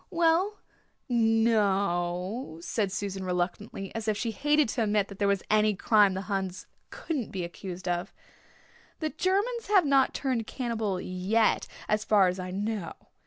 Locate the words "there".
5.19-5.27